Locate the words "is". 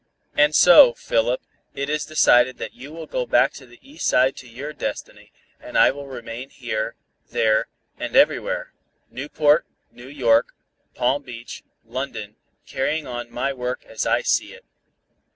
1.87-2.07